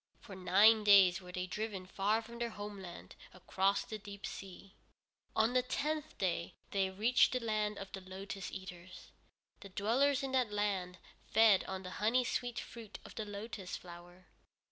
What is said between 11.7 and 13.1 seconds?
the honey sweet fruit